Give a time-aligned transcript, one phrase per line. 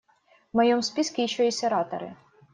[0.51, 2.17] В моем списке еще есть ораторы.